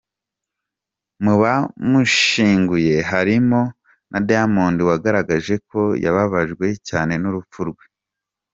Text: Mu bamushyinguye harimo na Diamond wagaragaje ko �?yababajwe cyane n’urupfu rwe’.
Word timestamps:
Mu 1.23 1.33
bamushyinguye 1.41 2.95
harimo 3.11 3.61
na 4.11 4.19
Diamond 4.27 4.77
wagaragaje 4.89 5.53
ko 5.69 5.79
�?yababajwe 6.01 6.65
cyane 6.87 7.13
n’urupfu 7.21 7.61
rwe’. 7.69 7.85